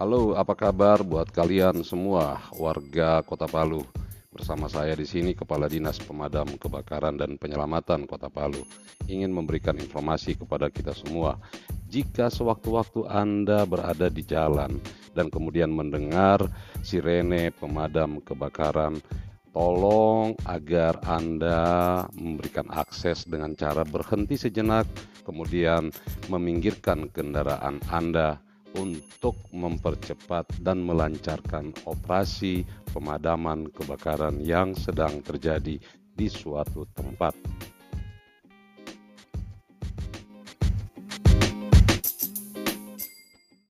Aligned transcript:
Halo, 0.00 0.32
apa 0.40 0.56
kabar 0.56 1.04
buat 1.04 1.28
kalian 1.28 1.84
semua 1.84 2.40
warga 2.56 3.20
Kota 3.20 3.44
Palu? 3.44 3.84
Bersama 4.32 4.64
saya 4.64 4.96
di 4.96 5.04
sini 5.04 5.36
Kepala 5.36 5.68
Dinas 5.68 6.00
Pemadam 6.00 6.48
Kebakaran 6.56 7.20
dan 7.20 7.36
Penyelamatan 7.36 8.08
Kota 8.08 8.32
Palu 8.32 8.64
ingin 9.04 9.28
memberikan 9.28 9.76
informasi 9.76 10.40
kepada 10.40 10.72
kita 10.72 10.96
semua. 10.96 11.36
Jika 11.92 12.32
sewaktu-waktu 12.32 13.04
Anda 13.04 13.68
berada 13.68 14.08
di 14.08 14.24
jalan 14.24 14.80
dan 15.12 15.28
kemudian 15.28 15.68
mendengar 15.68 16.40
sirene 16.80 17.52
pemadam 17.52 18.24
kebakaran, 18.24 18.96
tolong 19.52 20.32
agar 20.48 21.04
Anda 21.04 21.60
memberikan 22.16 22.64
akses 22.72 23.28
dengan 23.28 23.52
cara 23.60 23.84
berhenti 23.84 24.40
sejenak, 24.40 24.88
kemudian 25.28 25.92
meminggirkan 26.32 27.12
kendaraan 27.12 27.76
Anda 27.92 28.40
untuk 28.78 29.36
mempercepat 29.52 30.48
dan 30.60 30.84
melancarkan 30.84 31.72
operasi 31.84 32.64
pemadaman 32.92 33.68
kebakaran 33.72 34.40
yang 34.40 34.76
sedang 34.76 35.20
terjadi 35.24 35.80
di 36.12 36.28
suatu 36.28 36.84
tempat. 36.92 37.32